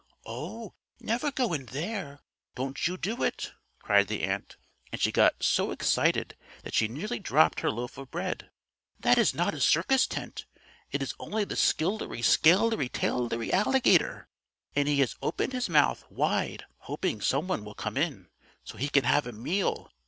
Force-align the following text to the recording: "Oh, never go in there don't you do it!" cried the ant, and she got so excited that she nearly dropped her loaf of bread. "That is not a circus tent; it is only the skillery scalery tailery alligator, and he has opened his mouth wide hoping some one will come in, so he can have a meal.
"Oh, 0.25 0.73
never 0.99 1.31
go 1.31 1.53
in 1.53 1.67
there 1.67 2.21
don't 2.55 2.87
you 2.87 2.97
do 2.97 3.21
it!" 3.21 3.53
cried 3.77 4.07
the 4.07 4.23
ant, 4.23 4.57
and 4.91 4.99
she 4.99 5.11
got 5.11 5.43
so 5.43 5.69
excited 5.69 6.35
that 6.63 6.73
she 6.73 6.87
nearly 6.87 7.19
dropped 7.19 7.59
her 7.59 7.69
loaf 7.69 7.99
of 7.99 8.09
bread. 8.09 8.49
"That 8.99 9.19
is 9.19 9.35
not 9.35 9.53
a 9.53 9.61
circus 9.61 10.07
tent; 10.07 10.47
it 10.91 11.03
is 11.03 11.13
only 11.19 11.43
the 11.43 11.55
skillery 11.55 12.23
scalery 12.23 12.89
tailery 12.89 13.53
alligator, 13.53 14.27
and 14.75 14.87
he 14.87 15.01
has 15.01 15.15
opened 15.21 15.53
his 15.53 15.69
mouth 15.69 16.03
wide 16.09 16.65
hoping 16.79 17.21
some 17.21 17.47
one 17.47 17.63
will 17.63 17.75
come 17.75 17.95
in, 17.95 18.29
so 18.63 18.79
he 18.79 18.89
can 18.89 19.03
have 19.03 19.27
a 19.27 19.31
meal. 19.31 19.91